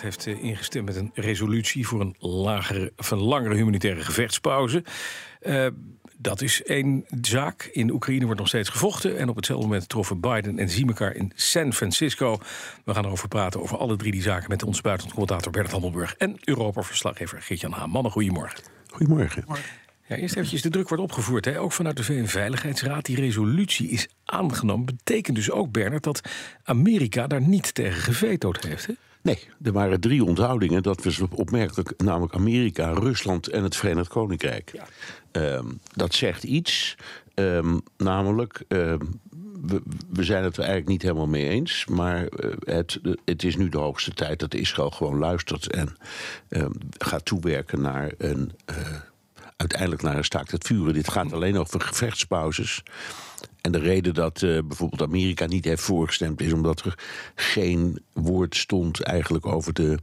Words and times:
Heeft 0.00 0.26
eh, 0.26 0.44
ingestemd 0.44 0.86
met 0.86 0.96
een 0.96 1.10
resolutie 1.14 1.86
voor 1.86 2.00
een, 2.00 2.14
lagere, 2.18 2.92
een 3.10 3.18
langere 3.18 3.54
humanitaire 3.54 4.00
gevechtspauze. 4.00 4.84
Eh, 5.40 5.66
dat 6.18 6.40
is 6.40 6.62
één 6.62 7.04
zaak. 7.20 7.68
In 7.72 7.90
Oekraïne 7.90 8.24
wordt 8.24 8.38
nog 8.38 8.48
steeds 8.48 8.68
gevochten. 8.68 9.18
En 9.18 9.28
op 9.28 9.36
hetzelfde 9.36 9.66
moment 9.66 9.88
troffen 9.88 10.20
Biden 10.20 10.58
en 10.58 10.68
zien 10.68 10.88
elkaar 10.88 11.14
in 11.14 11.32
San 11.34 11.72
Francisco. 11.72 12.38
We 12.84 12.94
gaan 12.94 13.04
erover 13.04 13.28
praten, 13.28 13.60
over 13.60 13.78
alle 13.78 13.96
drie 13.96 14.12
die 14.12 14.22
zaken... 14.22 14.48
met 14.48 14.62
onze 14.62 14.82
buitenlandcommentator 14.82 15.52
Bert 15.52 15.70
Handelburg... 15.70 16.14
en 16.14 16.36
Europa-verslaggever 16.44 17.42
Geert-Jan 17.42 17.72
Haan. 17.72 17.90
Mannen, 17.90 18.12
goedemorgen. 18.12 18.62
Goedemorgen. 18.90 19.44
Ja, 20.06 20.16
eerst 20.16 20.36
eventjes 20.36 20.62
de 20.62 20.70
druk 20.70 20.88
wordt 20.88 21.02
opgevoerd, 21.02 21.44
hè? 21.44 21.60
ook 21.60 21.72
vanuit 21.72 21.96
de 21.96 22.04
VN-veiligheidsraad. 22.04 23.04
Die 23.04 23.16
resolutie 23.16 23.88
is 23.88 24.08
aangenomen. 24.24 24.86
Betekent 24.86 25.36
dus 25.36 25.50
ook, 25.50 25.72
Bernard, 25.72 26.02
dat 26.02 26.20
Amerika 26.64 27.26
daar 27.26 27.40
niet 27.40 27.74
tegen 27.74 28.00
gevetood 28.00 28.62
heeft. 28.64 28.86
Hè? 28.86 28.92
Nee, 29.22 29.38
er 29.62 29.72
waren 29.72 30.00
drie 30.00 30.24
onthoudingen. 30.24 30.82
Dat 30.82 31.04
was 31.04 31.20
opmerkelijk, 31.20 31.92
namelijk 31.96 32.34
Amerika, 32.34 32.92
Rusland 32.92 33.48
en 33.48 33.62
het 33.62 33.76
Verenigd 33.76 34.08
Koninkrijk. 34.08 34.72
Ehm, 35.32 35.66
dat 35.94 36.14
zegt 36.14 36.42
iets, 36.42 36.96
ehm, 37.34 37.78
namelijk. 37.96 38.64
ehm, 38.68 38.98
we, 39.66 39.82
we 40.08 40.24
zijn 40.24 40.44
het 40.44 40.52
er 40.56 40.60
eigenlijk 40.62 40.90
niet 40.90 41.02
helemaal 41.02 41.26
mee 41.26 41.48
eens. 41.48 41.86
Maar 41.86 42.26
eh, 42.26 42.50
het, 42.64 43.00
het 43.24 43.42
is 43.42 43.56
nu 43.56 43.68
de 43.68 43.78
hoogste 43.78 44.12
tijd 44.14 44.38
dat 44.38 44.54
Israël 44.54 44.90
gewoon 44.90 45.18
luistert 45.18 45.72
en 45.72 45.96
gaat 46.98 47.24
toewerken 47.24 47.80
naar 47.80 48.12
een. 48.18 48.52
eh, 48.64 48.76
uiteindelijk 49.56 50.02
naar 50.02 50.16
een 50.16 50.24
staakt 50.24 50.50
het 50.50 50.66
vuren. 50.66 50.94
Dit 50.94 51.08
gaat 51.08 51.32
alleen 51.32 51.58
over 51.58 51.80
gevechtspauzes. 51.80 52.82
En 53.62 53.72
de 53.72 53.78
reden 53.78 54.14
dat 54.14 54.42
eh, 54.42 54.58
bijvoorbeeld 54.64 55.02
Amerika 55.02 55.46
niet 55.46 55.64
heeft 55.64 55.82
voorgestemd 55.82 56.40
is 56.40 56.52
omdat 56.52 56.80
er 56.80 56.98
geen 57.34 58.02
woord 58.12 58.56
stond 58.56 59.02
eigenlijk 59.02 59.46
over 59.46 59.72
de, 59.72 59.98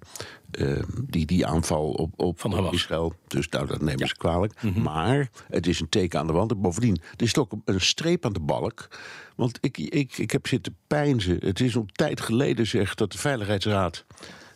eh, 0.51 0.83
die, 1.07 1.25
die 1.25 1.45
aanval 1.45 1.91
op, 1.91 2.13
op, 2.15 2.39
Van 2.39 2.65
op. 2.65 2.73
Israël. 2.73 3.13
Dus 3.27 3.49
nou, 3.49 3.67
dat 3.67 3.81
nemen 3.81 4.07
ze 4.07 4.15
kwalijk. 4.15 4.63
Maar 4.75 5.29
het 5.47 5.67
is 5.67 5.79
een 5.79 5.89
teken 5.89 6.19
aan 6.19 6.27
de 6.27 6.33
wand. 6.33 6.51
En 6.51 6.61
bovendien, 6.61 7.01
er 7.17 7.25
is 7.25 7.37
ook 7.37 7.51
een 7.65 7.81
streep 7.81 8.25
aan 8.25 8.33
de 8.33 8.39
balk. 8.39 8.87
Want 9.35 9.57
ik, 9.61 9.77
ik, 9.77 10.17
ik 10.17 10.31
heb 10.31 10.47
zitten 10.47 10.75
pijnzen. 10.87 11.37
Het 11.39 11.59
is 11.59 11.75
een 11.75 11.89
tijd 11.91 12.21
geleden 12.21 12.67
zeg 12.67 12.95
dat 12.95 13.11
de 13.11 13.17
Veiligheidsraad 13.17 14.05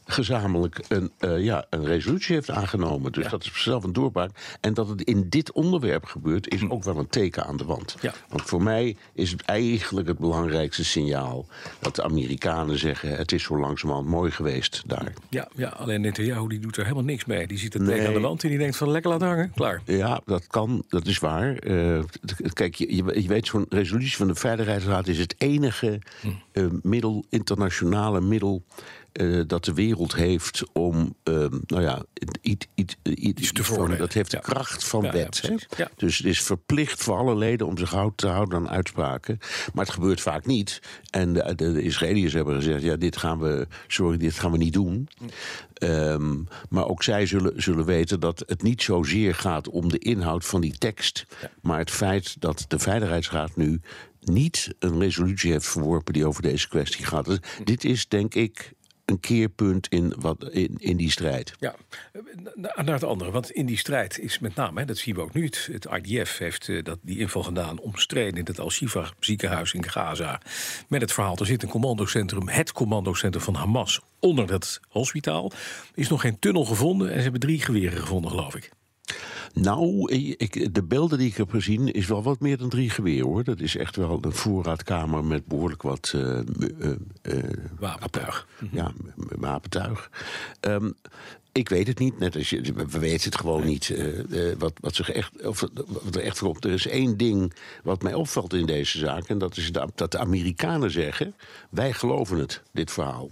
gezamenlijk 0.05 0.85
een, 0.87 1.11
eh, 1.19 1.43
ja, 1.43 1.65
een 1.69 1.85
resolutie 1.85 2.35
heeft 2.35 2.49
aangenomen. 2.49 3.11
Dus 3.11 3.29
dat 3.29 3.43
is 3.43 3.63
zelf 3.63 3.83
een 3.83 3.93
doorbraak. 3.93 4.57
En 4.61 4.73
dat 4.73 4.89
het 4.89 5.01
in 5.01 5.29
dit 5.29 5.51
onderwerp 5.51 6.05
gebeurt, 6.05 6.47
is 6.49 6.69
ook 6.69 6.83
wel 6.83 6.97
een 6.97 7.07
teken 7.07 7.45
aan 7.45 7.57
de 7.57 7.63
wand. 7.65 7.95
Ja. 8.01 8.13
Want 8.29 8.41
voor 8.41 8.63
mij 8.63 8.95
is 9.13 9.31
het 9.31 9.41
eigenlijk 9.41 10.07
het 10.07 10.17
belangrijkste 10.17 10.83
signaal... 10.85 11.45
dat 11.79 11.95
de 11.95 12.03
Amerikanen 12.03 12.79
zeggen, 12.79 13.15
het 13.17 13.31
is 13.31 13.43
zo 13.43 13.59
langzamerhand 13.59 14.07
mooi 14.07 14.31
geweest 14.31 14.83
daar. 14.85 15.13
Ja, 15.29 15.47
ja, 15.55 15.67
alleen 15.69 16.01
Netanyahu 16.01 16.47
die 16.47 16.59
doet 16.59 16.77
er 16.77 16.83
helemaal 16.83 17.03
niks 17.03 17.25
mee. 17.25 17.47
Die 17.47 17.57
ziet 17.57 17.73
het 17.73 17.81
Nee. 17.81 17.91
tegen 17.91 18.07
aan 18.07 18.13
de 18.13 18.19
wand 18.19 18.43
en 18.43 18.49
die 18.49 18.57
denkt 18.57 18.75
van 18.75 18.89
lekker 18.91 19.11
laten 19.11 19.27
hangen. 19.27 19.51
Klaar. 19.55 19.81
Ja, 19.85 20.21
dat 20.25 20.47
kan, 20.47 20.83
dat 20.87 21.07
is 21.07 21.19
waar. 21.19 21.55
Eh, 21.57 22.03
kijk, 22.53 22.75
je, 22.75 22.95
je- 22.95 23.27
weet, 23.27 23.47
zo'n 23.47 23.65
resolutie 23.69 24.17
van 24.17 24.27
de 24.27 24.35
Veiligheidsraad 24.35 25.07
is 25.07 25.19
het 25.19 25.35
enige 25.37 25.99
eh, 26.51 26.65
middel, 26.81 27.25
internationale 27.29 28.21
middel. 28.21 28.63
Eh, 29.13 29.41
dat 29.47 29.65
de 29.65 29.73
wereld 29.73 30.15
heeft 30.15 30.63
om, 30.73 31.15
eh, 31.23 31.33
nou 31.65 31.81
ja, 31.81 32.03
iets, 32.41 32.65
iets, 32.75 32.95
iets 33.03 33.51
te 33.51 33.63
veroordelen. 33.63 33.99
Dat 33.99 34.13
heeft 34.13 34.31
de 34.31 34.37
Ja. 34.37 34.43
kracht 34.43 34.83
van 34.83 35.03
Ja, 35.03 35.11
wet. 35.11 35.51
Ja. 35.77 35.89
Dus 35.95 36.17
het 36.17 36.27
is 36.27 36.41
verplicht 36.41 37.03
voor 37.03 37.17
alle 37.17 37.35
leden 37.35 37.67
om 37.67 37.77
zich 37.77 37.89
houd- 37.91 38.17
te 38.17 38.27
houden 38.27 38.57
aan 38.57 38.69
uitspraken. 38.69 39.37
Maar 39.73 39.85
het 39.85 39.93
gebeurt 39.93 40.21
vaak 40.21 40.45
niet. 40.45 40.81
En 41.09 41.33
de, 41.33 41.53
de, 41.55 41.71
de 41.73 41.81
Israëliërs 41.81 42.33
hebben 42.33 42.55
gezegd: 42.55 42.81
ja, 42.83 42.95
dit 42.95 43.17
gaan 43.17 43.39
we, 43.39 43.67
sorry, 43.87 44.17
dit 44.17 44.33
gaan 44.33 44.51
we 44.51 44.57
niet 44.57 44.73
doen. 44.73 45.07
Ehm, 45.73 46.35
maar 46.69 46.87
ook 46.87 47.03
zij 47.03 47.25
zullen, 47.25 47.61
zullen 47.61 47.85
weten 47.85 48.19
dat 48.19 48.43
het 48.47 48.61
niet 48.63 48.81
zozeer 48.81 49.35
gaat 49.35 49.69
om 49.69 49.89
de 49.89 49.97
inhoud 49.99 50.45
van 50.45 50.61
die 50.61 50.77
tekst. 50.77 51.25
Maar 51.61 51.79
het 51.79 51.91
feit 51.91 52.41
dat 52.41 52.65
de 52.67 52.79
Veiligheidsraad 52.79 53.55
nu 53.55 53.81
niet 54.19 54.69
een 54.79 54.99
resolutie 54.99 55.51
heeft 55.51 55.65
verworpen 55.67 56.13
die 56.13 56.25
over 56.25 56.41
deze 56.41 56.67
kwestie 56.67 57.05
gaat. 57.05 57.25
Dus 57.25 57.37
dit 57.63 57.83
is 57.83 58.07
denk 58.07 58.35
ik 58.35 58.73
een 59.05 59.19
keerpunt 59.19 59.87
in, 59.87 60.13
wat, 60.17 60.49
in, 60.49 60.75
in 60.77 60.97
die 60.97 61.11
strijd. 61.11 61.53
Ja, 61.59 61.75
na- 62.55 62.81
naar 62.83 62.93
het 62.93 63.03
andere. 63.03 63.31
Want 63.31 63.51
in 63.51 63.65
die 63.65 63.77
strijd 63.77 64.19
is 64.19 64.39
met 64.39 64.55
name, 64.55 64.79
hè, 64.79 64.85
dat 64.85 64.97
zien 64.97 65.15
we 65.15 65.21
ook 65.21 65.33
nu, 65.33 65.43
het, 65.43 65.87
IDF 66.01 66.37
heeft 66.37 66.69
eh, 66.69 66.83
dat, 66.83 66.99
die 67.01 67.19
inval 67.19 67.43
gedaan 67.43 67.79
omstreden 67.79 68.39
in 68.39 68.45
het 68.45 68.59
Al-Shifa 68.59 69.11
ziekenhuis 69.19 69.73
in 69.73 69.89
Gaza. 69.89 70.41
Met 70.87 71.01
het 71.01 71.11
verhaal, 71.11 71.37
er 71.37 71.45
zit 71.45 71.63
een 71.63 71.69
commandocentrum, 71.69 72.47
het 72.47 72.71
commandocentrum 72.71 73.43
van 73.43 73.55
Hamas, 73.55 73.99
onder 74.19 74.47
dat 74.47 74.79
hospitaal. 74.89 75.51
Is 75.93 76.09
nog 76.09 76.21
geen 76.21 76.39
tunnel 76.39 76.65
gevonden 76.65 77.07
en 77.09 77.15
ze 77.15 77.21
hebben 77.21 77.41
drie 77.41 77.61
geweren 77.61 77.99
gevonden, 77.99 78.31
geloof 78.31 78.55
ik. 78.55 78.71
Nou, 79.53 80.11
ik, 80.37 80.73
de 80.75 80.83
beelden 80.83 81.17
die 81.17 81.27
ik 81.27 81.37
heb 81.37 81.49
gezien 81.49 81.91
is 81.93 82.07
wel 82.07 82.23
wat 82.23 82.39
meer 82.39 82.57
dan 82.57 82.69
drie 82.69 82.89
geweer 82.89 83.23
hoor. 83.23 83.43
Dat 83.43 83.59
is 83.59 83.75
echt 83.77 83.95
wel 83.95 84.17
een 84.21 84.33
voorraadkamer 84.33 85.23
met 85.25 85.45
behoorlijk 85.45 85.81
wat 85.81 86.11
eh, 86.15 86.39
eh, 86.39 86.43
eh, 87.21 87.43
Wapentuig. 87.79 88.47
ja, 88.71 88.91
wapentuig. 89.15 90.09
Ehm, 90.59 90.91
ik 91.51 91.69
weet 91.69 91.87
het 91.87 91.99
niet, 91.99 92.19
net 92.19 92.35
als 92.35 92.49
je, 92.49 92.61
we 92.73 92.99
weten 92.99 93.29
het 93.29 93.39
gewoon 93.39 93.65
niet. 93.65 93.93
wat, 94.57 94.73
wat, 94.81 94.95
zich 94.95 95.09
echt, 95.11 95.45
of, 95.45 95.59
wat 96.03 96.15
er 96.15 96.21
echt 96.21 96.37
voorkomt. 96.37 96.65
Er 96.65 96.71
is 96.71 96.87
één 96.87 97.17
ding 97.17 97.53
wat 97.83 98.01
mij 98.03 98.13
opvalt 98.13 98.53
in 98.53 98.65
deze 98.65 98.97
zaak. 98.97 99.27
En 99.27 99.37
dat 99.37 99.57
is 99.57 99.71
de- 99.71 99.87
dat 99.95 100.11
de 100.11 100.17
Amerikanen 100.17 100.91
zeggen: 100.91 101.35
wij 101.69 101.93
geloven 101.93 102.37
het, 102.37 102.61
dit 102.71 102.91
verhaal. 102.91 103.29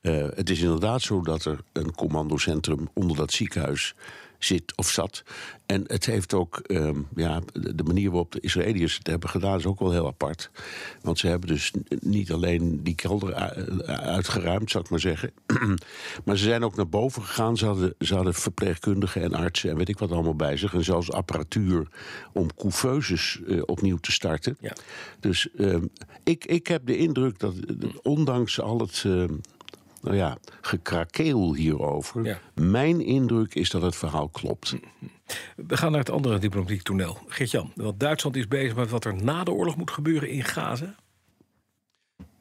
Eh, 0.00 0.26
het 0.34 0.50
is 0.50 0.60
inderdaad 0.60 1.02
zo 1.02 1.20
dat 1.22 1.44
er 1.44 1.58
een 1.72 1.94
commandocentrum 1.94 2.88
onder 2.94 3.16
dat 3.16 3.32
ziekenhuis 3.32 3.94
zit 4.46 4.72
of 4.76 4.88
zat. 4.90 5.22
En 5.66 5.84
het 5.86 6.06
heeft 6.06 6.34
ook, 6.34 6.58
ehm, 6.58 7.00
ja, 7.16 7.40
de 7.52 7.82
manier 7.84 8.10
waarop 8.10 8.32
de 8.32 8.40
Israëliërs 8.40 8.96
het 8.98 9.06
hebben 9.06 9.28
gedaan 9.28 9.58
is 9.58 9.66
ook 9.66 9.78
wel 9.78 9.92
heel 9.92 10.06
apart. 10.06 10.50
Want 11.02 11.18
ze 11.18 11.26
hebben 11.26 11.48
dus 11.48 11.72
niet 12.00 12.32
alleen 12.32 12.82
die 12.82 12.94
kelder 12.94 13.28
u- 13.68 13.82
uitgeruimd, 13.86 14.70
zou 14.70 14.84
ik 14.84 14.90
maar 14.90 15.00
zeggen. 15.00 15.30
maar 16.24 16.36
ze 16.36 16.44
zijn 16.44 16.64
ook 16.64 16.76
naar 16.76 16.88
boven 16.88 17.22
gegaan. 17.22 17.56
Ze 17.56 17.66
hadden, 17.66 17.94
ze 17.98 18.14
hadden 18.14 18.34
verpleegkundigen 18.34 19.22
en 19.22 19.34
artsen 19.34 19.70
en 19.70 19.76
weet 19.76 19.88
ik 19.88 19.98
wat 19.98 20.10
allemaal 20.12 20.34
bij 20.36 20.56
zich. 20.56 20.74
En 20.74 20.84
zelfs 20.84 21.12
apparatuur 21.12 21.88
om 22.32 22.54
couveuses 22.56 23.40
eh, 23.48 23.62
opnieuw 23.64 23.96
te 23.96 24.12
starten. 24.12 24.56
Ja. 24.60 24.72
Dus 25.20 25.48
ehm, 25.56 25.84
ik, 26.24 26.44
ik 26.44 26.66
heb 26.66 26.86
de 26.86 26.96
indruk 26.96 27.38
dat, 27.38 27.54
eh, 27.54 27.88
ondanks 28.02 28.60
al 28.60 28.78
het. 28.78 29.02
ehm, 29.06 29.34
nou 30.06 30.18
ja, 30.18 30.38
gekrakeel 30.60 31.54
hierover. 31.54 32.24
Ja. 32.24 32.38
Mijn 32.54 33.00
indruk 33.00 33.54
is 33.54 33.70
dat 33.70 33.82
het 33.82 33.96
verhaal 33.96 34.28
klopt. 34.28 34.74
We 35.56 35.76
gaan 35.76 35.90
naar 35.90 36.00
het 36.00 36.10
andere 36.10 36.38
diplomatiek 36.38 36.82
toneel. 36.82 37.18
Geert-Jan, 37.26 37.72
want 37.74 38.00
Duitsland 38.00 38.36
is 38.36 38.48
bezig 38.48 38.76
met 38.76 38.90
wat 38.90 39.04
er 39.04 39.22
na 39.22 39.44
de 39.44 39.52
oorlog 39.52 39.76
moet 39.76 39.90
gebeuren 39.90 40.28
in 40.28 40.44
Gaza. 40.44 40.94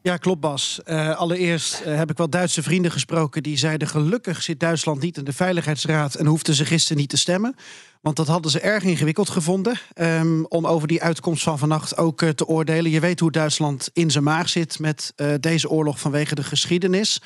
Ja, 0.01 0.17
klopt 0.17 0.39
Bas. 0.39 0.83
Eh, 0.83 1.17
allereerst 1.17 1.81
eh, 1.81 1.95
heb 1.95 2.09
ik 2.09 2.17
wel 2.17 2.29
Duitse 2.29 2.63
vrienden 2.63 2.91
gesproken 2.91 3.43
die 3.43 3.57
zeiden 3.57 3.87
gelukkig 3.87 4.41
zit 4.41 4.59
Duitsland 4.59 5.01
niet 5.01 5.17
in 5.17 5.23
de 5.23 5.33
Veiligheidsraad 5.33 6.15
en 6.15 6.25
hoefden 6.25 6.55
ze 6.55 6.65
gisteren 6.65 6.97
niet 6.97 7.09
te 7.09 7.17
stemmen. 7.17 7.55
Want 8.05 8.17
dat 8.17 8.27
hadden 8.27 8.51
ze 8.51 8.59
erg 8.59 8.83
ingewikkeld 8.83 9.29
gevonden 9.29 9.79
ehm, 9.93 10.43
om 10.43 10.67
over 10.67 10.87
die 10.87 11.01
uitkomst 11.01 11.43
van 11.43 11.59
vannacht 11.59 11.97
ook 11.97 12.21
eh, 12.21 12.29
te 12.29 12.47
oordelen. 12.47 12.91
Je 12.91 12.99
weet 12.99 13.19
hoe 13.19 13.31
Duitsland 13.31 13.89
in 13.93 14.11
zijn 14.11 14.23
maag 14.23 14.49
zit 14.49 14.79
met 14.79 15.13
eh, 15.15 15.33
deze 15.39 15.69
oorlog 15.69 15.99
vanwege 15.99 16.35
de 16.35 16.43
geschiedenis. 16.43 17.21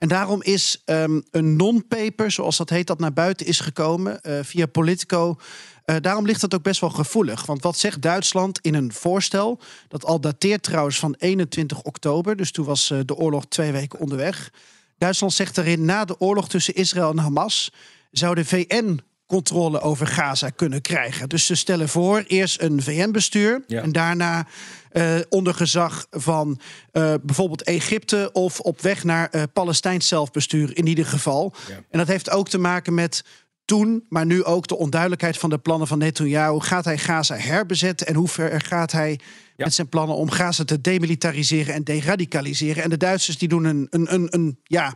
En 0.00 0.08
daarom 0.08 0.42
is 0.42 0.82
ehm, 0.84 1.20
een 1.30 1.56
non-paper, 1.56 2.30
zoals 2.30 2.56
dat 2.56 2.70
heet, 2.70 2.86
dat 2.86 2.98
naar 2.98 3.12
buiten 3.12 3.46
is 3.46 3.60
gekomen 3.60 4.22
eh, 4.22 4.38
via 4.42 4.66
Politico. 4.66 5.36
Eh, 5.84 5.96
daarom 6.00 6.26
ligt 6.26 6.40
dat 6.40 6.54
ook 6.54 6.62
best 6.62 6.80
wel 6.80 6.90
gevoelig. 6.90 7.46
Want 7.46 7.62
wat 7.62 7.78
zegt 7.78 8.02
Duitsland 8.02 8.58
in 8.62 8.74
een 8.74 8.92
voorstel, 8.92 9.60
dat 9.88 10.04
al 10.04 10.20
dateert 10.20 10.62
trouwens 10.62 10.98
van 10.98 11.14
21 11.18 11.82
oktober, 11.82 12.36
dus 12.36 12.50
toen 12.50 12.64
was 12.64 12.90
eh, 12.90 12.98
de 13.04 13.14
oorlog 13.16 13.46
twee 13.46 13.72
weken 13.72 13.98
onderweg. 13.98 14.50
Duitsland 14.98 15.32
zegt 15.32 15.54
daarin, 15.54 15.84
na 15.84 16.04
de 16.04 16.20
oorlog 16.20 16.48
tussen 16.48 16.74
Israël 16.74 17.10
en 17.10 17.18
Hamas 17.18 17.72
zou 18.10 18.34
de 18.34 18.44
VN 18.44 19.00
controle 19.26 19.80
over 19.80 20.06
Gaza 20.06 20.50
kunnen 20.50 20.80
krijgen. 20.80 21.28
Dus 21.28 21.46
ze 21.46 21.54
stellen 21.54 21.88
voor 21.88 22.24
eerst 22.26 22.60
een 22.60 22.82
VN-bestuur 22.82 23.64
Ja. 23.66 23.82
en 23.82 23.92
daarna 23.92 24.46
eh, 24.90 25.14
onder 25.28 25.54
gezag 25.54 26.06
van 26.10 26.60
eh, 26.92 27.14
bijvoorbeeld 27.22 27.62
Egypte 27.62 28.30
of 28.32 28.60
op 28.60 28.80
weg 28.80 29.04
naar 29.04 29.28
eh 29.30 29.42
Palestijns 29.52 30.08
zelfbestuur 30.08 30.76
in 30.76 30.86
ieder 30.86 31.06
geval. 31.06 31.54
Ja. 31.68 31.74
En 31.90 31.98
dat 31.98 32.08
heeft 32.08 32.30
ook 32.30 32.48
te 32.48 32.58
maken 32.58 32.94
met 32.94 33.24
toen, 33.64 34.04
maar 34.08 34.26
nu 34.26 34.44
ook 34.44 34.66
de 34.66 34.76
onduidelijkheid 34.76 35.38
van 35.38 35.50
de 35.50 35.58
plannen 35.58 35.88
van 35.88 35.98
Netanyahu. 35.98 36.60
Gaat 36.60 36.84
hij 36.84 36.98
Gaza 36.98 37.36
herbezetten 37.36 38.06
en 38.06 38.14
hoe 38.14 38.28
ver 38.28 38.60
gaat 38.60 38.92
hij 38.92 39.20
Ja. 39.56 39.64
met 39.64 39.74
zijn 39.74 39.88
plannen 39.88 40.16
om 40.16 40.30
Gaza 40.30 40.64
te 40.64 40.80
demilitariseren 40.80 41.74
en 41.74 41.84
deradicaliseren? 41.84 42.82
En 42.82 42.90
de 42.90 42.96
Duitsers 42.96 43.38
die 43.38 43.48
doen 43.48 43.64
een, 43.64 43.86
een, 43.90 44.14
een, 44.14 44.26
een 44.30 44.58
ja, 44.64 44.94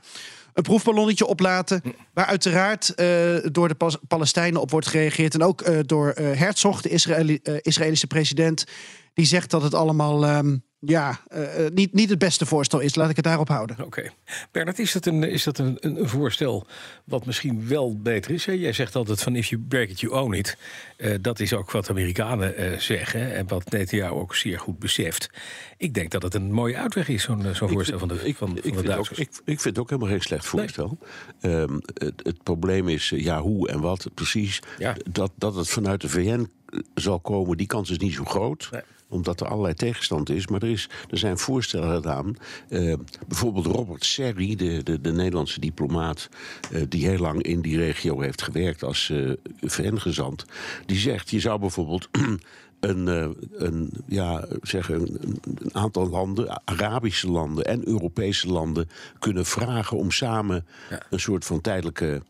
een 0.54 0.62
proefballonnetje 0.62 1.26
oplaten. 1.26 1.82
Waar 2.12 2.26
uiteraard 2.26 2.94
eh, 2.94 3.36
door 3.42 3.68
de 3.68 3.98
Palestijnen 4.08 4.60
op 4.60 4.70
wordt 4.70 4.86
gereageerd. 4.86 5.34
En 5.34 5.42
ook 5.42 5.60
eh, 5.60 5.78
door 5.82 6.08
eh, 6.10 6.38
Herzog, 6.38 6.82
de 6.82 6.88
Israëli- 6.88 7.40
Israëlische 7.60 8.06
president. 8.06 8.64
Die 9.14 9.26
zegt 9.26 9.50
dat 9.50 9.62
het 9.62 9.74
allemaal 9.74 10.24
ehm, 10.24 10.56
ja, 10.86 11.20
eh, 11.28 11.66
eh, 11.66 11.72
niet, 11.72 11.92
niet 11.92 12.10
het 12.10 12.18
beste 12.18 12.46
voorstel 12.46 12.80
is. 12.80 12.94
Laat 12.94 13.10
ik 13.10 13.16
het 13.16 13.24
daarop 13.24 13.48
houden. 13.48 13.84
Oké. 13.84 14.10
Bernard, 14.50 14.78
is 14.78 14.92
dat, 14.92 15.06
een, 15.06 15.22
is 15.22 15.44
dat 15.44 15.58
een, 15.58 15.76
een 15.80 16.08
voorstel 16.08 16.66
wat 17.04 17.26
misschien 17.26 17.68
wel 17.68 17.98
beter 17.98 18.30
is? 18.30 18.44
Hè? 18.44 18.52
Jij 18.52 18.72
zegt 18.72 18.96
altijd 18.96 19.22
van 19.22 19.36
if 19.36 19.46
you 19.46 19.62
break 19.68 19.88
it, 19.88 20.00
you 20.00 20.12
own 20.12 20.34
it. 20.34 20.56
Eh, 20.96 21.14
dat 21.20 21.40
is 21.40 21.52
ook 21.52 21.70
wat 21.70 21.90
Amerikanen 21.90 22.56
eh, 22.56 22.78
zeggen 22.78 23.34
en 23.34 23.48
wat 23.48 23.70
Netanyahu 23.70 24.14
ook 24.14 24.34
zeer 24.34 24.58
goed 24.58 24.78
beseft. 24.78 25.30
Ik 25.76 25.94
denk 25.94 26.10
dat 26.10 26.22
het 26.22 26.34
een 26.34 26.52
mooie 26.52 26.76
uitweg 26.76 27.08
is, 27.08 27.22
zo'n 27.22 27.54
zo'n 27.54 27.68
voorstel 27.68 27.98
van 27.98 28.08
de, 28.08 28.14
ik, 28.14 28.36
van, 28.36 28.56
ik 28.56 28.62
van 28.62 28.62
de 28.62 28.62
vind 28.62 28.76
ook, 28.76 28.84
Duitsers. 28.84 29.18
ik, 29.18 29.28
ik 29.28 29.60
vind 29.60 29.64
het 29.64 29.78
ook 29.78 29.90
helemaal 29.90 30.10
geen 30.10 30.20
slecht 30.20 30.46
voorstel. 30.46 30.98
Ehm, 31.40 31.78
het, 31.94 32.20
het 32.22 32.42
probleem 32.42 32.88
is, 32.88 33.12
ja, 33.16 33.40
hoe 33.40 33.68
en 33.68 33.80
wat 33.80 34.08
precies. 34.14 34.62
Ja. 34.78 34.96
Dat, 35.10 35.32
dat 35.34 35.54
het 35.54 35.68
vanuit 35.68 36.00
de 36.00 36.08
VN 36.08 36.48
zal 36.94 37.20
komen, 37.20 37.56
die 37.56 37.66
kans 37.66 37.90
is 37.90 37.98
niet 37.98 38.14
zo 38.14 38.24
groot. 38.24 38.68
Nee. 38.72 38.82
Omdat 39.14 39.40
er 39.40 39.48
allerlei 39.48 39.74
tegenstand 39.74 40.30
is. 40.30 40.46
Maar 40.46 40.62
er, 40.62 40.68
is, 40.68 40.88
er 41.10 41.18
zijn 41.18 41.38
voorstellen 41.38 41.94
gedaan. 41.94 42.36
Eh, 42.68 42.94
bijvoorbeeld 43.28 43.66
Robert 43.66 44.04
Serri, 44.04 44.56
de, 44.56 44.82
de, 44.82 45.00
de 45.00 45.12
Nederlandse 45.12 45.60
diplomaat... 45.60 46.28
eh, 46.72 46.82
die 46.88 47.06
heel 47.08 47.18
lang 47.18 47.42
in 47.42 47.60
die 47.60 47.76
regio 47.76 48.20
heeft 48.20 48.42
gewerkt 48.42 48.82
als 48.82 49.10
eh, 49.10 49.30
VN-gezant... 49.60 50.44
die 50.86 50.98
zegt, 50.98 51.30
je 51.30 51.40
zou 51.40 51.60
bijvoorbeeld... 51.60 52.08
Een, 52.80 53.06
een, 53.52 53.90
ja, 54.06 54.46
zeg, 54.62 54.88
een, 54.88 55.18
een 55.44 55.74
aantal 55.74 56.08
landen, 56.08 56.62
Arabische 56.64 57.30
landen 57.30 57.64
en 57.64 57.88
Europese 57.88 58.48
landen, 58.48 58.88
kunnen 59.18 59.46
vragen 59.46 59.96
om 59.96 60.10
samen 60.10 60.66
een 61.10 61.20
soort 61.20 61.44
van 61.44 61.60
tijdelijke 61.60 62.22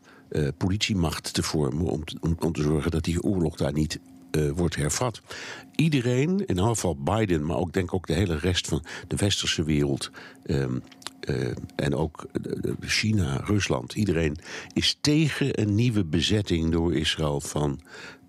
politiemacht 0.57 1.33
te 1.33 1.43
vormen. 1.43 1.85
Om, 1.85 2.03
om, 2.19 2.35
om 2.39 2.51
te 2.51 2.61
zorgen 2.61 2.91
dat 2.91 3.03
die 3.03 3.23
oorlog 3.23 3.55
daar 3.55 3.73
niet 3.73 3.99
eh, 4.35 4.49
wordt 4.49 4.75
hervat. 4.75 5.21
Iedereen, 5.75 6.45
in 6.45 6.57
elk 6.57 6.67
geval 6.67 6.95
Biden, 6.95 7.45
maar 7.45 7.57
ook 7.57 7.73
denk 7.73 7.87
ik 7.87 7.93
ook 7.93 8.07
de 8.07 8.13
hele 8.13 8.37
rest 8.37 8.67
van 8.67 8.83
de 9.07 9.15
westerse 9.15 9.63
wereld. 9.63 10.11
ehm, 10.45 10.77
eh, 11.19 11.51
en 11.75 11.95
ook 11.95 12.25
China, 12.79 13.41
Rusland, 13.45 13.93
iedereen 13.93 14.37
is 14.73 14.97
tegen 15.01 15.61
een 15.61 15.75
nieuwe 15.75 16.03
bezetting 16.03 16.71
door 16.71 16.95
Israël 16.95 17.41
van 17.41 17.79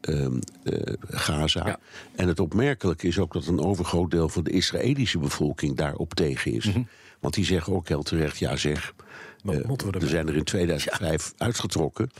ehm, 0.00 0.38
eh, 0.62 0.92
Gaza. 1.08 1.66
Ja. 1.66 1.78
En 2.14 2.28
het 2.28 2.40
opmerkelijke 2.40 3.06
is 3.06 3.18
ook 3.18 3.32
dat 3.32 3.46
een 3.46 3.60
overgroot 3.60 4.10
deel 4.10 4.28
van 4.28 4.44
de 4.44 4.50
Israëlische 4.50 5.18
bevolking 5.18 5.76
daarop 5.76 6.14
tegen 6.14 6.52
is. 6.52 6.70
Want 7.20 7.34
die 7.34 7.44
zeggen 7.44 7.72
ook 7.72 7.88
heel 7.88 8.02
terecht, 8.02 8.38
ja 8.38 8.56
zeg, 8.56 8.94
eh, 9.44 9.58
we 9.90 10.06
zijn 10.06 10.28
er 10.28 10.36
in 10.36 10.44
2005 10.54 11.32
uitgetrokken. 11.36 12.10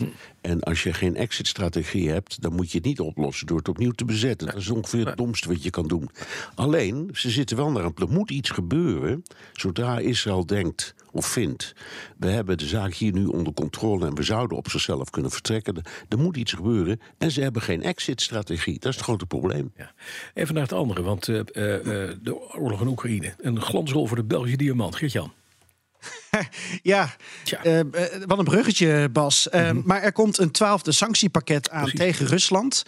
En 0.40 0.60
als 0.60 0.82
je 0.82 0.92
geen 0.92 1.16
exit-strategie 1.16 2.10
hebt, 2.10 2.42
dan 2.42 2.52
moet 2.54 2.70
je 2.70 2.78
het 2.78 2.86
niet 2.86 3.00
oplossen 3.00 3.46
door 3.46 3.58
het 3.58 3.68
opnieuw 3.68 3.90
te 3.90 4.04
bezetten. 4.04 4.46
Dat 4.46 4.56
is 4.56 4.70
ongeveer 4.70 5.06
het 5.06 5.16
domste 5.16 5.48
wat 5.48 5.62
je 5.62 5.70
kan 5.70 5.88
doen. 5.88 6.10
Alleen, 6.54 7.10
ze 7.12 7.30
zitten 7.30 7.56
wel 7.56 7.70
naar 7.70 7.84
een. 7.84 7.92
Er 7.96 8.08
moet 8.08 8.30
iets 8.30 8.50
gebeuren 8.50 9.22
zodra 9.52 9.98
Israël 9.98 10.46
denkt 10.46 10.94
of 11.12 11.26
vindt. 11.26 11.72
We 12.16 12.26
hebben 12.28 12.58
de 12.58 12.66
zaak 12.66 12.94
hier 12.94 13.12
nu 13.12 13.24
onder 13.24 13.52
controle 13.52 14.06
en 14.06 14.14
we 14.14 14.22
zouden 14.22 14.56
op 14.56 14.70
zichzelf 14.70 15.10
kunnen 15.10 15.30
vertrekken. 15.30 15.76
Er- 16.08 16.18
moet 16.18 16.36
iets 16.36 16.52
gebeuren. 16.52 17.00
En 17.18 17.30
ze 17.30 17.40
hebben 17.40 17.62
geen 17.62 17.82
exit-strategie. 17.82 18.78
Dat 18.78 18.90
is 18.90 18.94
het 18.94 19.04
grote 19.04 19.26
probleem. 19.26 19.72
Ja. 19.76 19.92
Even 20.34 20.54
naar 20.54 20.62
het 20.62 20.72
andere, 20.72 21.02
want 21.02 21.28
eh, 21.28 21.44
de 21.44 22.54
oorlog 22.58 22.80
in 22.80 22.86
Oekraïne. 22.86 23.34
Een 23.38 23.60
glansrol 23.60 24.06
voor 24.06 24.16
de 24.16 24.24
Belgische 24.24 24.56
diamant. 24.56 24.85
Geert-Jan. 24.94 25.32
Ja, 26.82 27.14
Tja. 27.44 27.62
eh, 27.64 27.80
eh, 27.80 27.86
wat 28.26 28.38
een 28.38 28.44
bruggetje, 28.44 29.08
Bas. 29.08 29.48
Eh, 29.48 29.70
Maar 29.84 30.02
er 30.02 30.12
komt 30.12 30.38
een 30.38 30.50
twaalfde 30.50 30.92
sanctiepakket 30.92 31.70
aan 31.70 31.80
Precies. 31.80 31.98
tegen 32.00 32.26
Rusland. 32.26 32.84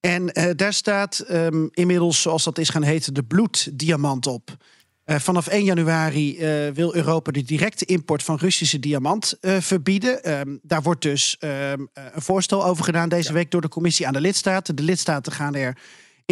En 0.00 0.26
daar 0.56 0.72
staat 0.72 1.18
ehm, 1.18 1.66
inmiddels, 1.70 2.20
zoals 2.22 2.44
dat 2.44 2.58
is 2.58 2.68
gaan 2.68 2.82
heten, 2.82 3.14
de 3.14 3.22
bloeddiamant 3.22 4.26
op. 4.26 4.56
Vanaf 5.04 5.46
1 5.46 5.64
januari 5.64 6.38
wil 6.74 6.94
Europa 6.94 7.30
de 7.30 7.42
directe 7.42 7.84
import 7.84 8.22
van 8.22 8.36
Russische 8.36 8.78
diamant 8.78 9.34
verbieden. 9.40 10.22
Ehm, 10.24 10.56
daar 10.62 10.82
wordt 10.82 11.02
dus 11.02 11.36
ehm, 11.38 11.52
eh, 11.92 12.04
een 12.12 12.22
voorstel 12.22 12.64
over 12.64 12.84
gedaan 12.84 13.08
deze 13.08 13.32
week 13.32 13.50
door 13.50 13.60
de 13.60 13.68
commissie 13.68 14.06
aan 14.06 14.12
de 14.12 14.20
lidstaten. 14.20 14.76
De 14.76 14.82
lidstaten 14.82 15.32
gaan 15.32 15.54
er 15.54 15.76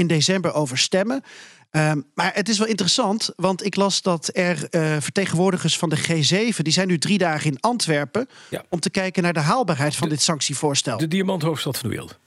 in 0.00 0.06
december 0.06 0.55
over 0.55 0.79
stemmen. 0.79 1.23
Ehm, 1.70 2.00
maar 2.14 2.31
het 2.35 2.49
is 2.49 2.58
wel 2.58 2.67
interessant, 2.67 3.31
want 3.37 3.64
ik 3.64 3.76
las 3.76 4.02
dat 4.02 4.31
er 4.32 4.69
eh, 4.70 4.97
vertegenwoordigers 5.00 5.79
van 5.79 5.88
de 5.88 5.99
G7... 5.99 6.56
die 6.56 6.73
zijn 6.73 6.88
nu 6.88 6.99
drie 6.99 7.19
dagen 7.19 7.50
in 7.50 7.61
Antwerpen... 7.61 8.29
Ja. 8.50 8.64
om 8.69 8.81
te 8.81 8.91
kijken 8.91 9.23
naar 9.23 9.32
de 9.32 9.41
haalbaarheid 9.41 9.97
van 9.97 10.08
dit 10.08 10.23
sanctievoorstel. 10.23 10.99
De 10.99 11.08
diamanthoofdstad 11.08 11.79
van 11.79 11.88
de 11.88 11.97
wereld. 11.97 12.19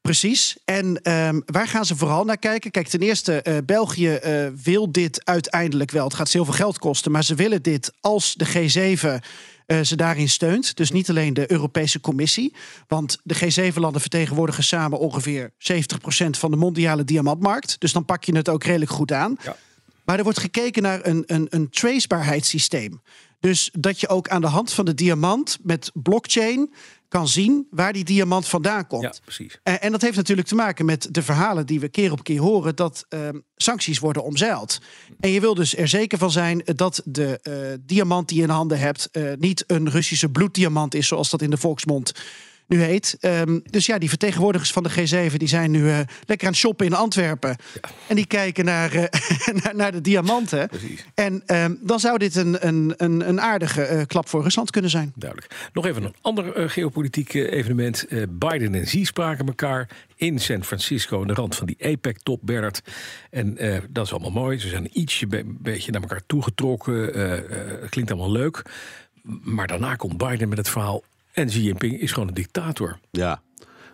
Precies. 0.00 0.56
En 0.64 1.00
ehm, 1.02 1.40
waar 1.46 1.68
gaan 1.68 1.84
ze 1.84 1.96
vooral 1.96 2.24
naar 2.24 2.38
kijken? 2.38 2.70
Kijk, 2.70 2.88
ten 2.88 3.00
eerste, 3.00 3.42
eh, 3.42 3.56
België 3.64 4.14
eh, 4.14 4.46
wil 4.62 4.92
dit 4.92 5.24
uiteindelijk 5.24 5.90
wel. 5.90 6.04
Het 6.04 6.14
gaat 6.14 6.32
heel 6.32 6.44
veel 6.44 6.54
geld 6.54 6.78
kosten, 6.78 7.12
maar 7.12 7.24
ze 7.24 7.34
willen 7.34 7.62
dit 7.62 7.92
als 8.00 8.34
de 8.34 8.46
G7 8.46 9.24
eh, 9.70 9.80
ze 9.80 9.96
daarin 9.96 10.28
steunt. 10.28 10.76
Dus 10.76 10.90
niet 10.90 11.10
alleen 11.10 11.34
de 11.34 11.50
Europese 11.50 12.00
Commissie. 12.00 12.54
Want 12.88 13.18
de 13.22 13.36
G7-landen 13.36 14.00
vertegenwoordigen 14.00 14.64
samen 14.64 14.98
ongeveer 14.98 15.50
70% 15.58 16.30
van 16.30 16.50
de 16.50 16.56
mondiale 16.56 17.04
diamantmarkt. 17.04 17.76
Dus 17.78 17.92
dan 17.92 18.04
pak 18.04 18.24
je 18.24 18.36
het 18.36 18.48
ook 18.48 18.64
redelijk 18.64 18.90
goed 18.90 19.12
aan. 19.12 19.36
Ja. 19.42 19.56
Maar 20.04 20.18
er 20.18 20.24
wordt 20.24 20.38
gekeken 20.38 20.82
naar 20.82 21.06
een, 21.06 21.22
een, 21.26 21.46
een 21.50 21.70
tracebaarheidssysteem. 21.70 23.00
Dus 23.40 23.70
dat 23.72 24.00
je 24.00 24.08
ook 24.08 24.28
aan 24.28 24.40
de 24.40 24.46
hand 24.46 24.72
van 24.72 24.84
de 24.84 24.94
diamant 24.94 25.58
met 25.62 25.90
blockchain 25.94 26.72
kan 27.10 27.28
zien 27.28 27.66
waar 27.70 27.92
die 27.92 28.04
diamant 28.04 28.48
vandaan 28.48 28.86
komt. 28.86 29.02
Ja, 29.02 29.12
precies. 29.24 29.58
En, 29.62 29.80
en 29.80 29.92
dat 29.92 30.00
heeft 30.00 30.16
natuurlijk 30.16 30.48
te 30.48 30.54
maken 30.54 30.84
met 30.84 31.08
de 31.10 31.22
verhalen 31.22 31.66
die 31.66 31.80
we 31.80 31.88
keer 31.88 32.12
op 32.12 32.24
keer 32.24 32.40
horen 32.40 32.76
dat 32.76 33.04
ehm, 33.08 33.38
sancties 33.56 33.98
worden 33.98 34.24
omzeild. 34.24 34.80
En 35.20 35.30
je 35.30 35.40
wil 35.40 35.54
dus 35.54 35.76
er 35.76 35.88
zeker 35.88 36.18
van 36.18 36.30
zijn 36.30 36.62
dat 36.64 37.02
de 37.04 37.38
eh, 37.42 37.54
diamant 37.86 38.28
die 38.28 38.36
je 38.36 38.42
in 38.42 38.48
handen 38.48 38.78
hebt 38.78 39.08
eh, 39.10 39.22
niet 39.38 39.64
een 39.66 39.90
Russische 39.90 40.28
bloeddiamant 40.28 40.94
is, 40.94 41.06
zoals 41.06 41.30
dat 41.30 41.42
in 41.42 41.50
de 41.50 41.56
volksmond 41.56 42.12
nu 42.70 42.82
heet. 42.82 43.16
Ehm, 43.20 43.58
dus 43.70 43.86
ja, 43.86 43.98
die 43.98 44.08
vertegenwoordigers 44.08 44.72
van 44.72 44.82
de 44.82 44.90
G7 44.90 45.36
die 45.36 45.48
zijn 45.48 45.70
nu 45.70 45.88
eh, 45.88 45.98
lekker 46.26 46.46
aan 46.46 46.52
het 46.52 46.60
shoppen 46.60 46.86
in 46.86 46.94
Antwerpen. 46.94 47.56
En 48.06 48.16
die 48.16 48.26
kijken 48.26 48.64
naar, 48.64 48.92
eh, 48.92 49.54
naar, 49.62 49.76
naar 49.76 49.92
de 49.92 50.00
diamanten. 50.00 50.68
Precies. 50.68 51.04
En 51.14 51.42
ehm, 51.46 51.74
dan 51.80 52.00
zou 52.00 52.18
dit 52.18 52.36
een, 52.36 52.66
een, 52.66 52.94
een, 52.96 53.28
een 53.28 53.40
aardige 53.40 53.82
eh, 53.82 54.06
klap 54.06 54.28
voor 54.28 54.42
Rusland 54.42 54.70
kunnen 54.70 54.90
zijn. 54.90 55.12
Duidelijk. 55.16 55.70
Nog 55.72 55.86
even 55.86 56.04
een 56.04 56.14
ander 56.20 56.70
geopolitiek 56.70 57.34
evenement. 57.34 58.06
Biden 58.28 58.74
en 58.74 58.84
Xi 58.84 59.04
spraken 59.04 59.46
elkaar 59.46 59.88
in 60.16 60.38
San 60.38 60.64
Francisco... 60.64 61.20
aan 61.20 61.26
de 61.26 61.34
rand 61.34 61.56
van 61.56 61.66
die 61.66 61.76
APEC-top, 61.84 62.40
Bernard. 62.42 62.82
En 63.30 63.58
dat 63.90 64.06
is 64.06 64.12
allemaal 64.12 64.30
mooi. 64.30 64.58
Ze 64.58 64.68
zijn 64.68 64.88
ietsje 64.92 65.26
be- 65.26 65.44
beetje 65.46 65.92
naar 65.92 66.00
elkaar 66.00 66.22
toegetrokken. 66.26 67.12
Klinkt 67.88 68.10
allemaal 68.10 68.32
leuk. 68.32 68.62
Maar 69.42 69.66
daarna 69.66 69.94
komt 69.94 70.16
Biden 70.16 70.48
met 70.48 70.58
het 70.58 70.68
verhaal... 70.68 71.02
en 71.32 71.46
Xi 71.46 71.62
Jinping 71.62 72.00
is 72.00 72.12
gewoon 72.12 72.28
een 72.28 72.34
dictator. 72.34 72.98
Ja, 73.10 73.42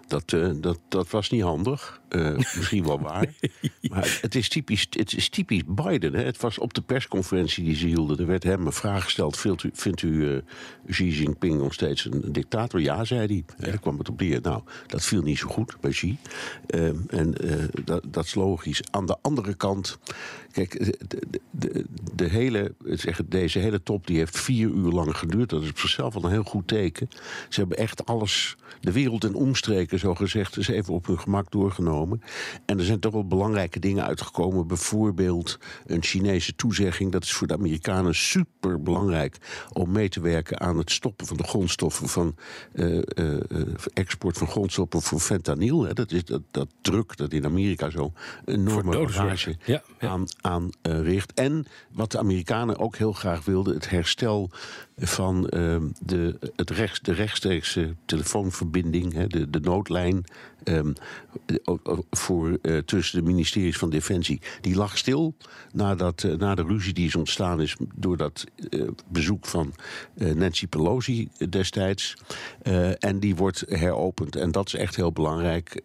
dat, 0.06 0.32
eh, 0.32 0.50
dat, 0.54 0.78
dat 0.88 1.10
was 1.10 1.30
niet 1.30 1.42
handig. 1.42 2.00
Eh, 2.08 2.36
misschien 2.36 2.84
wel 2.84 3.00
waar. 3.00 3.26
Maar 3.90 4.18
het 4.20 4.34
is 4.34 4.48
typisch, 4.48 4.86
het 4.90 5.16
is 5.16 5.28
typisch 5.28 5.62
Biden. 5.66 6.14
Hè. 6.14 6.24
Het 6.24 6.40
was 6.40 6.58
op 6.58 6.74
de 6.74 6.80
persconferentie 6.80 7.64
die 7.64 7.74
ze 7.74 7.86
hielden. 7.86 8.18
Er 8.18 8.26
werd 8.26 8.42
hem 8.42 8.66
een 8.66 8.72
vraag 8.72 9.04
gesteld. 9.04 9.38
Vindt 9.38 9.62
u, 9.62 9.70
vindt 9.72 10.02
u 10.02 10.34
eh, 10.34 10.42
Xi 10.90 11.08
Jinping 11.08 11.58
nog 11.58 11.72
steeds 11.72 12.04
een 12.04 12.32
dictator? 12.32 12.80
Ja, 12.80 13.04
zei 13.04 13.26
hij. 13.26 13.44
Daar 13.68 13.78
kwam 13.78 13.98
het 13.98 14.08
op 14.08 14.20
neer. 14.20 14.40
Nou, 14.40 14.62
dat 14.86 15.04
viel 15.04 15.22
niet 15.22 15.38
zo 15.38 15.48
goed 15.48 15.76
bij 15.80 15.90
Xi. 15.90 16.18
Eh, 16.66 16.86
en 17.08 17.34
eh, 17.34 17.64
dat, 17.84 18.02
dat 18.06 18.24
is 18.24 18.34
logisch. 18.34 18.82
Aan 18.90 19.06
de 19.06 19.16
andere 19.22 19.54
kant... 19.54 19.98
Kijk, 20.52 20.78
de, 21.08 21.22
de, 21.50 21.84
de, 22.14 22.24
hele, 22.24 22.74
zeg, 22.84 23.20
deze 23.26 23.58
hele 23.58 23.82
top 23.82 24.06
die 24.06 24.16
heeft 24.16 24.40
vier 24.40 24.68
uur 24.68 24.90
lang 24.90 25.16
geduurd. 25.16 25.48
Dat 25.48 25.62
is 25.62 25.70
op 25.70 25.78
zichzelf 25.78 26.14
al 26.14 26.24
een 26.24 26.30
heel 26.30 26.42
goed 26.42 26.68
teken. 26.68 27.08
Ze 27.48 27.60
hebben 27.60 27.78
echt 27.78 28.06
alles, 28.06 28.56
de 28.80 28.92
wereld 28.92 29.24
en 29.24 29.34
omstreken, 29.34 29.98
zo 29.98 30.14
gezegd, 30.14 30.56
eens 30.56 30.68
even 30.68 30.94
op 30.94 31.06
hun 31.06 31.20
gemak 31.20 31.50
doorgenomen. 31.50 31.95
Genomen. 31.96 32.22
En 32.66 32.78
er 32.78 32.84
zijn 32.84 33.00
toch 33.00 33.12
wel 33.12 33.26
belangrijke 33.26 33.80
dingen 33.80 34.04
uitgekomen. 34.04 34.66
Bijvoorbeeld 34.66 35.58
een 35.86 36.02
Chinese 36.02 36.54
toezegging. 36.54 37.12
Dat 37.12 37.22
is 37.22 37.32
voor 37.32 37.46
de 37.46 37.54
Amerikanen 37.54 38.14
super 38.14 38.82
belangrijk 38.82 39.36
om 39.72 39.92
mee 39.92 40.08
te 40.08 40.20
werken 40.20 40.60
aan 40.60 40.78
het 40.78 40.90
stoppen 40.90 41.26
van 41.26 41.36
de 41.36 41.42
grondstoffen 41.42 42.08
van 42.08 42.34
eh, 42.72 42.98
eh, 42.98 43.42
export 43.92 44.38
van 44.38 44.46
grondstoffen 44.46 45.02
voor 45.02 45.20
fentanyl. 45.20 45.84
Hè. 45.84 45.92
Dat 45.92 46.12
is 46.12 46.24
dat, 46.24 46.42
dat 46.50 46.68
druk 46.80 47.16
dat 47.16 47.32
in 47.32 47.44
Amerika 47.44 47.90
zo 47.90 48.12
enorme 48.44 48.96
Ja, 49.64 49.82
ja. 50.00 50.08
aan, 50.08 50.24
aan 50.40 50.70
eh, 50.82 51.00
richt. 51.00 51.32
En 51.34 51.66
wat 51.92 52.10
de 52.10 52.18
Amerikanen 52.18 52.78
ook 52.78 52.96
heel 52.96 53.12
graag 53.12 53.44
wilden, 53.44 53.74
het 53.74 53.90
herstel 53.90 54.50
van 54.96 55.48
ehm, 55.48 55.82
de, 56.04 56.38
het 56.56 56.70
rechtstreekse 57.04 57.94
telefoonverbinding, 58.04 59.12
hè, 59.12 59.26
de, 59.26 59.50
de 59.50 59.60
noodlijn 59.60 60.24
ehm, 60.64 60.92
o- 61.64 62.04
voor, 62.10 62.58
eh, 62.62 62.78
tussen 62.78 63.18
de 63.18 63.24
ministeries 63.26 63.76
van 63.76 63.90
Defensie. 63.90 64.40
Die 64.60 64.76
lag 64.76 64.98
stil 64.98 65.34
nadat, 65.72 66.24
eh, 66.24 66.32
na 66.34 66.54
de 66.54 66.62
ruzie 66.62 66.92
die 66.92 67.06
is 67.06 67.16
ontstaan 67.16 67.60
is 67.60 67.76
door 67.94 68.16
dat 68.16 68.44
eh, 68.70 68.88
bezoek 69.08 69.46
van 69.46 69.74
eh, 70.16 70.34
Nancy 70.34 70.66
Pelosi 70.66 71.28
destijds. 71.48 72.14
Eh, 72.62 73.04
en 73.04 73.20
die 73.20 73.36
wordt 73.36 73.64
heropend. 73.68 74.36
En 74.36 74.52
dat 74.52 74.66
is 74.66 74.74
echt 74.74 74.96
heel 74.96 75.12
belangrijk. 75.12 75.80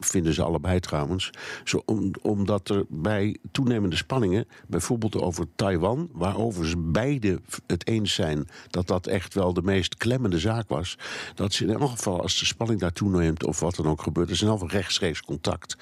Vinden 0.00 0.34
ze 0.34 0.42
allebei 0.42 0.80
trouwens. 0.80 1.30
Zo, 1.64 1.82
om, 1.84 2.10
omdat 2.22 2.68
er 2.68 2.84
bij 2.88 3.36
toenemende 3.52 3.96
spanningen, 3.96 4.46
bijvoorbeeld 4.66 5.16
over 5.16 5.46
Taiwan, 5.54 6.08
waarover 6.12 6.66
ze 6.66 6.76
beide 6.76 7.40
het 7.66 7.86
eens 7.86 8.14
zijn 8.14 8.48
dat 8.68 8.86
dat 8.86 9.06
echt 9.06 9.34
wel 9.34 9.52
de 9.52 9.62
meest 9.62 9.96
klemmende 9.96 10.38
zaak 10.38 10.68
was, 10.68 10.98
dat 11.34 11.52
ze 11.52 11.64
in 11.64 11.70
elk 11.70 11.90
geval 11.90 12.22
als 12.22 12.38
de 12.38 12.46
spanning 12.46 12.80
daar 12.80 12.92
toeneemt 12.92 13.44
of 13.44 13.60
wat 13.60 13.74
dan 13.76 13.86
ook 13.86 14.02
gebeurt, 14.02 14.28
er 14.28 14.34
is 14.34 14.42
in 14.42 14.48
elk 14.48 14.60
geval 14.60 14.76
rechtstreeks 14.76 15.22
contact 15.22 15.76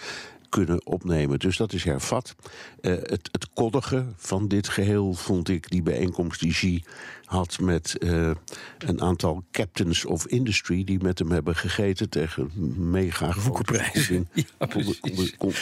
kunnen 0.48 0.86
opnemen. 0.86 1.38
Dus 1.38 1.56
dat 1.56 1.72
is 1.72 1.84
hervat. 1.84 2.34
Eh, 2.80 2.92
het, 2.92 3.28
het 3.32 3.48
koddige 3.54 4.06
van 4.16 4.48
dit 4.48 4.68
geheel 4.68 5.14
vond 5.14 5.48
ik 5.48 5.70
die 5.70 5.82
bijeenkomst 5.82 6.40
die 6.40 6.52
Xi 6.52 6.82
had 7.24 7.58
met 7.60 7.98
eh, 7.98 8.30
een 8.78 9.00
aantal 9.02 9.44
captains 9.50 10.04
of 10.04 10.26
industry 10.26 10.84
die 10.84 11.02
met 11.02 11.18
hem 11.18 11.30
hebben 11.30 11.56
gegeten 11.56 12.08
tegen 12.08 12.50
mega 12.90 13.32
vergoeding. 13.32 14.26
Ja, 14.58 14.66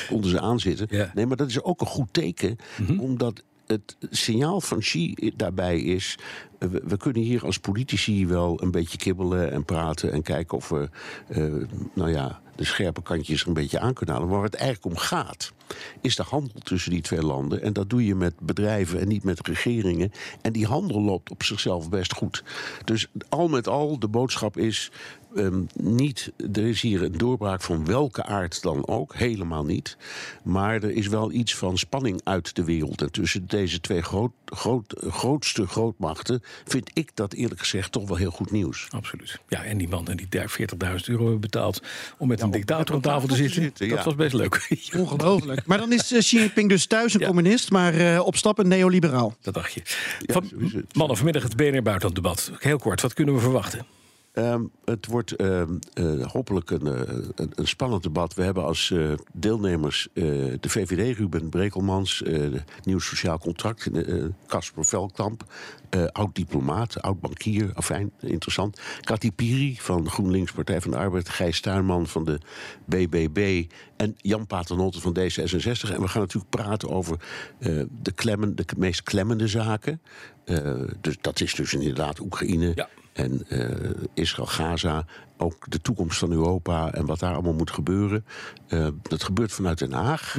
konden, 0.09 0.31
ze 0.31 0.41
aanzitten. 0.41 0.87
Ja. 0.91 1.11
Nee, 1.15 1.27
maar 1.27 1.37
dat 1.37 1.49
is 1.49 1.63
ook 1.63 1.81
een 1.81 1.87
goed 1.87 2.13
teken, 2.13 2.57
omdat 2.99 3.43
het 3.67 3.97
signaal 4.11 4.61
van 4.61 4.79
Xi 4.79 5.33
daarbij 5.37 5.81
is. 5.81 6.19
eh, 6.59 6.69
We, 6.69 6.83
we 6.85 6.97
kunnen 6.97 7.23
hier 7.23 7.45
als 7.45 7.59
politici 7.59 8.27
wel 8.27 8.63
een 8.63 8.71
beetje 8.71 8.99
kibbelen 8.99 9.53
en 9.53 9.65
praten 9.65 10.13
en 10.13 10.23
kijken 10.23 10.57
of 10.57 10.69
we 10.69 10.89
nou 11.95 12.11
ja, 12.11 12.41
de 12.57 12.65
scherpe 12.65 13.03
kantjes 13.03 13.41
er 13.41 13.49
een 13.49 13.53
beetje 13.53 13.79
aan 13.79 13.95
kunnen 13.95 14.15
halen. 14.15 14.31
Maar 14.31 14.39
waar 14.39 14.49
het 14.51 14.59
eigenlijk 14.59 14.97
om 14.97 15.03
gaat, 15.03 15.53
is 16.01 16.17
de 16.17 16.23
handel 16.23 16.61
tussen 16.61 16.91
die 16.91 17.03
twee 17.03 17.23
landen. 17.23 17.63
En 17.63 17.73
dat 17.73 17.91
doe 17.91 18.07
je 18.07 18.15
met 18.15 18.35
bedrijven 18.41 19.01
en 19.01 19.09
niet 19.09 19.25
met 19.25 19.47
regeringen. 19.47 20.13
En 20.43 20.53
die 20.53 20.67
handel 20.67 21.01
loopt 21.01 21.31
op 21.31 21.43
zichzelf 21.43 21.89
best 21.89 22.13
goed. 22.13 22.45
Dus 22.85 23.07
al 23.29 23.49
met 23.49 23.69
al, 23.69 23.99
de 23.99 24.09
boodschap 24.09 24.57
is. 24.57 24.91
Ehm, 25.37 25.61
niet, 25.75 26.33
er 26.53 26.67
is 26.67 26.81
hier 26.81 27.03
een 27.03 27.19
doorbraak 27.19 27.63
van 27.63 27.85
welke 27.87 28.25
aard 28.25 28.63
dan 28.63 28.87
ook, 28.89 29.15
helemaal 29.15 29.65
niet. 29.65 29.97
Maar 30.43 30.75
er 30.75 30.91
is 30.91 31.07
wel 31.07 31.33
iets 31.33 31.55
van 31.55 31.79
spanning 31.79 32.21
uit 32.25 32.55
de 32.55 32.65
wereld. 32.65 33.03
En 33.03 33.11
tussen 33.13 33.47
deze 33.47 33.81
twee 33.81 34.03
groot, 34.03 34.33
groot, 34.45 34.95
grootste 35.09 35.67
grootmachten 35.67 36.43
vind 36.65 36.91
ik 36.93 37.11
dat 37.15 37.33
eerlijk 37.33 37.61
gezegd 37.61 37.93
toch 37.93 38.09
wel 38.09 38.17
heel 38.17 38.31
goed 38.31 38.51
nieuws. 38.51 38.87
Absoluut. 38.91 39.41
Ja, 39.49 39.65
en 39.65 39.79
die 39.79 39.89
man 39.89 40.09
en 40.09 40.17
die 40.17 40.27
daar 40.29 40.57
40.000 40.61 40.95
euro 41.05 41.23
hebben 41.23 41.41
betaald 41.41 41.83
om 42.19 42.29
met 42.29 42.41
een 42.41 42.51
dictator 42.51 42.95
aan 42.95 43.01
tafel 43.01 43.29
te 43.29 43.35
te 43.35 43.41
zitten. 43.43 43.63
zitten, 43.63 43.89
Dat 43.89 43.99
ja. 43.99 44.05
was 44.05 44.15
best 44.15 44.35
leuk. 44.35 44.69
Ongelooflijk. 44.97 45.67
Maar 45.67 45.79
dan 45.79 45.93
is 45.93 46.13
eh, 46.13 46.19
Xi 46.19 46.39
Jinping 46.39 46.69
dus 46.69 46.87
thuis 46.87 47.15
een 47.15 47.21
Ja. 47.21 47.27
communist, 47.27 47.71
maar 47.71 47.95
eh, 47.95 48.21
op 48.27 48.37
stap 48.37 48.59
een 48.59 48.69
neoliberaal. 48.69 49.37
dat 49.43 49.55
dacht 49.55 49.73
je. 49.73 49.81
Van, 50.27 50.51
mannen, 50.93 51.17
vanmiddag 51.17 51.43
het 51.43 51.57
BNR 51.57 51.83
Buitenlanddebat. 51.83 52.51
Heel 52.59 52.79
kort, 52.79 53.01
wat 53.01 53.15
kunnen 53.15 53.35
we 53.35 53.41
verwachten? 53.41 53.87
Ehm, 54.37 54.65
het 54.85 55.07
wordt 55.07 55.33
ehm, 55.33 55.77
eh, 55.93 56.27
hopelijk 56.27 56.71
een, 56.71 56.87
eh, 56.87 57.15
een, 57.35 57.53
een 57.55 57.67
spannend 57.67 58.03
debat. 58.03 58.35
We 58.35 58.43
hebben 58.43 58.65
als 58.65 58.91
eh, 58.91 59.13
deelnemers 59.33 60.09
de 60.13 60.59
VVD, 60.61 61.17
Ruben 61.17 61.49
Brekelmans, 61.49 62.23
Nieuw 62.83 62.99
Sociaal 62.99 63.39
Contract, 63.39 63.91
Casper 64.47 64.85
Veldkamp, 64.85 65.45
eh, 65.91 66.05
oud-diplomaat, 66.13 67.03
oud-bankier, 67.03 67.71
afijn, 67.75 68.11
interessant. 68.21 68.81
Kati 69.01 69.33
Piri 69.33 69.77
van 69.81 70.11
GroenLinks 70.11 70.53
Partij 70.53 70.81
van 70.81 70.91
de 70.91 70.97
Arbeid, 70.97 71.29
Gijs 71.29 71.61
Tuinman 71.61 72.07
van 72.07 72.25
de 72.25 72.39
BBB 72.85 73.65
en 73.97 74.15
Jan 74.17 74.47
Paternotte 74.47 75.01
van 75.01 75.17
D66. 75.19 75.91
En 75.91 76.01
we 76.01 76.09
gaan 76.09 76.21
natuurlijk 76.21 76.51
praten 76.51 76.91
over 76.91 77.19
de, 78.03 78.13
klemmen, 78.15 78.57
de 78.57 78.65
meest 78.77 79.03
klemmende 79.03 79.49
zaken. 79.49 80.01
Dus 81.01 81.17
dat 81.21 81.41
is 81.41 81.55
dus 81.55 81.75
inderdaad 81.75 82.21
Oekraïne. 82.21 82.73
Ja. 82.75 82.89
En 83.17 83.49
eh, 83.49 84.05
Israël, 84.15 84.47
Gaza, 84.47 85.05
ook 85.37 85.71
de 85.71 85.81
toekomst 85.81 86.19
van 86.19 86.33
Europa 86.33 86.93
en 86.93 87.07
wat 87.07 87.19
daar 87.19 87.33
allemaal 87.33 87.55
moet 87.55 87.71
gebeuren. 87.71 88.25
Eh, 88.69 88.89
dat 89.03 89.25
gebeurt 89.25 89.53
vanuit 89.53 89.79
Den 89.79 89.93
Haag. 89.93 90.37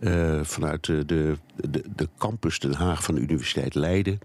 Eh, 0.00 0.40
vanuit 0.42 0.84
de, 0.86 1.04
de, 1.06 1.36
de, 1.68 1.82
de 1.96 2.08
campus 2.18 2.58
Den 2.58 2.74
Haag 2.74 3.02
van 3.04 3.14
de 3.14 3.20
Universiteit 3.20 3.74
Leiden. 3.74 4.18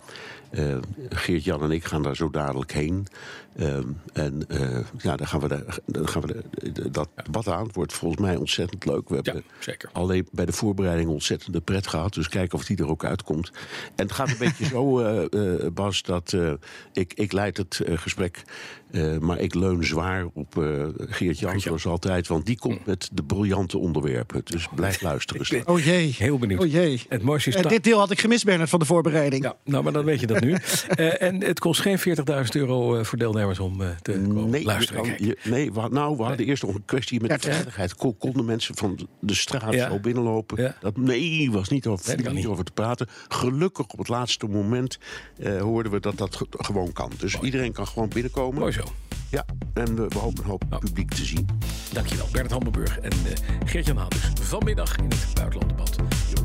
Eh, 0.50 0.78
Geert-Jan 1.10 1.64
en 1.64 1.72
ik 1.72 1.84
gaan 1.86 2.04
daar 2.04 2.16
zo 2.16 2.30
dadelijk 2.30 2.72
heen. 2.72 3.08
Ehm, 3.56 3.84
en 4.14 4.48
eh, 4.48 4.78
ja, 4.98 5.16
dan 5.16 5.28
gaan 5.28 5.40
we, 5.40 5.48
daar, 5.48 5.78
dan 5.86 6.08
gaan 6.08 6.22
we 6.22 6.44
de- 6.72 6.90
dat 6.92 7.10
debat 7.24 7.48
aan. 7.48 7.66
Het 7.66 7.76
wordt 7.76 7.94
volgens 7.94 8.22
mij 8.22 8.36
ontzettend 8.36 8.86
leuk. 8.86 9.10
We 9.10 9.16
hebben 9.16 9.44
zeker. 9.60 9.90
alleen 9.94 10.28
bij 10.32 10.46
de 10.46 10.52
voorbereiding 10.52 11.10
ontzettende 11.10 11.62
pret 11.62 11.88
gehad. 11.88 12.14
Dus 12.14 12.30
kijken 12.30 12.58
of 12.58 12.66
die 12.66 12.78
er 12.78 12.88
ook 12.88 13.06
uitkomt. 13.06 13.52
En 13.96 14.06
het 14.06 14.12
gaat 14.12 14.30
een 14.30 14.38
beetje 14.38 14.66
zo, 14.76 15.00
eh, 15.00 15.24
eh, 15.66 15.72
Bas, 15.74 16.02
dat 16.04 16.34
eh, 16.34 16.54
ik, 16.94 17.14
ik 17.14 17.32
leid 17.32 17.58
het 17.58 17.80
eh, 17.80 17.98
gesprek. 17.98 18.44
eh, 18.92 19.18
maar 19.18 19.40
ik 19.40 19.54
leun 19.54 19.84
zwaar 19.86 20.26
op 20.34 20.58
eh 20.64 20.84
Geert-Jan, 20.98 21.60
zoals 21.60 21.86
altijd. 21.86 22.28
Want 22.28 22.46
die 22.46 22.58
komt 22.60 22.86
met 22.86 23.10
de 23.14 23.24
briljante 23.24 23.78
onderwerpen. 23.78 24.42
Dus 24.46 24.68
blijf 24.76 25.02
luisteren. 25.12 25.65
Oh 25.66 25.80
jee. 25.80 26.16
Heel 26.18 26.38
benieuwd. 26.38 26.62
Oh 26.62 26.72
jee. 26.72 27.02
Het 27.10 27.22
mooiste 27.22 27.50
is... 27.50 27.56
Eh, 27.56 27.64
dit 27.70 27.84
deel 27.84 28.00
had 28.00 28.12
ik 28.12 28.20
gemist, 28.20 28.46
Bernard, 28.46 28.70
van 28.70 28.80
de 28.80 28.86
voorbereiding. 28.86 29.44
Ja, 29.44 29.56
nou, 29.64 29.84
maar 29.84 29.94
dan 29.94 30.06
weet 30.06 30.20
je 30.20 30.28
dat 30.28 30.40
nu. 30.42 30.56
Eh, 30.96 31.22
en 31.22 31.44
het 31.44 31.60
kost 31.60 31.82
geen 31.82 32.00
40.000 32.00 32.04
euro 32.52 32.96
eh, 32.96 33.04
voor 33.04 33.18
deelnemers 33.18 33.60
om 33.60 33.82
eh, 33.82 33.90
te 34.02 34.12
komen 34.12 34.50
Nee, 34.50 34.64
luisteren. 34.64 35.06
je 35.06 35.26
je- 35.26 35.38
nee 35.50 35.74
we, 35.74 35.88
nou, 35.92 36.18
we 36.18 36.24
hadden 36.24 36.46
eerst 36.46 36.64
nog 36.64 36.76
een 36.76 36.86
kwestie 36.86 37.22
met 37.22 37.30
Ja, 37.30 37.38
de 37.38 37.42
veiligheid. 37.52 37.96
Kon- 37.96 38.18
Konden 38.18 38.46
mensen 38.46 38.76
van 38.78 39.08
de 39.20 39.34
straat 39.34 39.74
Ja. 39.74 39.90
zo 39.90 40.00
binnenlopen? 40.00 40.64
Ja. 40.64 40.76
Dat, 40.80 40.98
nee, 40.98 41.52
was 41.52 41.70
niet 41.70 41.88
over, 41.88 42.08
Nee, 42.08 42.26
niet 42.26 42.34
niet. 42.34 42.46
over 42.46 42.64
te 42.64 42.72
praten. 42.72 43.08
Gelukkig 43.28 43.86
op 43.88 43.98
het 43.98 44.08
laatste 44.08 44.46
moment 44.48 44.98
eh, 45.38 45.62
hoorden 45.62 45.92
we 45.92 46.00
dat 46.00 46.18
dat 46.18 46.36
ge- 46.36 46.48
gewoon 46.52 46.92
kan. 46.92 47.12
Dus 47.18 47.40
iedereen 47.42 47.72
kan 47.72 47.88
gewoon 47.88 48.10
binnenkomen. 48.10 48.60
Mooi 48.60 48.72
zo. 48.72 48.84
Ja, 49.30 49.46
en 49.74 49.96
we, 49.96 50.08
we 50.08 50.18
hopen 50.18 50.44
een 50.44 50.50
hoop 50.50 50.64
Nou. 50.70 50.82
publiek 50.86 51.10
te 51.14 51.26
zien. 51.26 51.48
Dankjewel, 51.94 52.26
Bernard 52.32 52.52
Hammelburg 52.52 53.00
en 53.00 53.12
eh 53.12 53.68
Geert-Jan 53.70 53.98
Haan. 53.98 54.08
Dus 54.10 54.48
vanmiddag 54.48 54.98
in 54.98 55.04
het 55.04 55.12
buitenlanddebat. 55.34 55.55
Hier 55.56 56.45